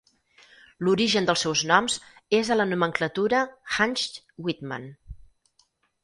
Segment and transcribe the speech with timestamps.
[0.85, 1.97] L'origen dels seus noms
[2.37, 3.41] és a la nomenclatura
[3.75, 4.89] Hantzch-Widman.